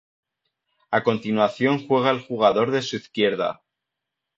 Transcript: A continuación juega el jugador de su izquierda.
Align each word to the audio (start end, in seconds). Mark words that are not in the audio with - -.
A 0.89 1.03
continuación 1.03 1.85
juega 1.85 2.09
el 2.09 2.21
jugador 2.21 2.71
de 2.71 2.81
su 2.81 2.95
izquierda. 2.95 3.61